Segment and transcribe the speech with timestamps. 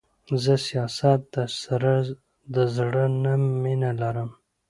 [0.43, 1.93] زه سياست د سره
[2.55, 4.29] د زړه نه مينه لرم.